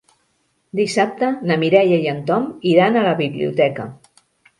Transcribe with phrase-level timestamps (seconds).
[0.77, 3.87] Dissabte na Mireia i en Tom iran a la biblioteca.